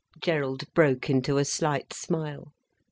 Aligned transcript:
Gerald 0.19 0.63
broke 0.73 1.11
into 1.11 1.37
a 1.37 1.45
slight 1.45 1.93
smile. 1.93 2.53